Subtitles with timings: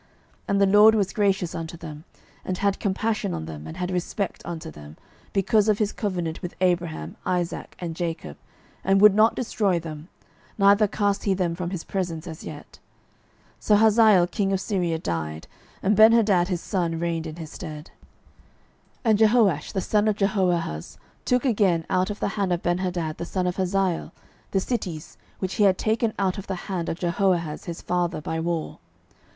[0.01, 0.09] 12:013:023
[0.49, 2.05] And the LORD was gracious unto them,
[2.43, 4.97] and had compassion on them, and had respect unto them,
[5.31, 8.35] because of his covenant with Abraham, Isaac, and Jacob,
[8.83, 10.07] and would not destroy them,
[10.57, 12.79] neither cast he them from his presence as yet.
[13.59, 15.45] 12:013:024 So Hazael king of Syria died;
[15.83, 17.91] and Benhadad his son reigned in his stead.
[17.93, 17.93] 12:013:025
[19.05, 23.25] And Jehoash the son of Jehoahaz took again out of the hand of Benhadad the
[23.25, 24.11] son of Hazael
[24.49, 28.39] the cities, which he had taken out of the hand of Jehoahaz his father by
[28.39, 28.79] war.